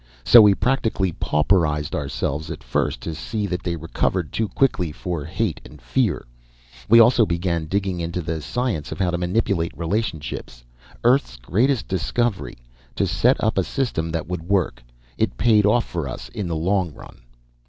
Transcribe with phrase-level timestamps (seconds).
[0.25, 5.25] So we practically pauperized ourselves at first to see that they recovered too quickly for
[5.25, 6.25] hate and fear.
[6.89, 10.63] We also began digging into the science of how to manipulate relationships
[11.03, 12.57] Earth's greatest discovery
[12.95, 14.81] to set up a system that would work.
[15.19, 17.21] It paid off for us in the long run."